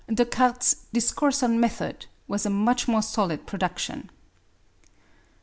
Descartes's 0.11 0.87
Discourse 0.91 1.43
on 1.43 1.59
Method 1.59 2.07
was 2.27 2.43
a 2.43 2.49
much 2.49 2.87
more 2.87 3.03
solid 3.03 3.45
production. 3.45 4.09